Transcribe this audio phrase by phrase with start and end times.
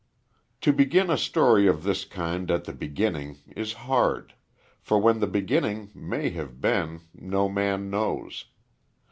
[0.61, 4.33] To begin a story of this kind at the beginning is hard;
[4.79, 8.45] for when the beginning may have been, no man knows.